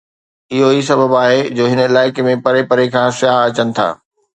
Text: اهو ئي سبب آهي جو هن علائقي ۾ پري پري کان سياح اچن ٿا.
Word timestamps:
اهو 0.53 0.69
ئي 0.75 0.81
سبب 0.89 1.11
آهي 1.23 1.37
جو 1.59 1.69
هن 1.75 1.85
علائقي 1.87 2.29
۾ 2.33 2.37
پري 2.45 2.61
پري 2.71 2.87
کان 2.95 3.07
سياح 3.23 3.39
اچن 3.49 3.67
ٿا. 3.77 3.87